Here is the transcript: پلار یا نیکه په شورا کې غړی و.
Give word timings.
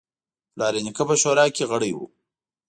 پلار 0.53 0.73
یا 0.75 0.81
نیکه 0.85 1.03
په 1.09 1.15
شورا 1.21 1.45
کې 1.55 1.63
غړی 1.71 1.91
و. 1.95 1.99